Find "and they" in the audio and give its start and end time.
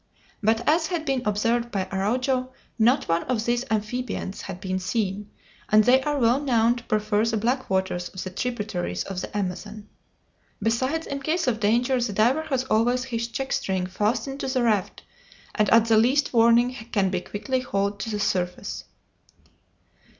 5.69-6.01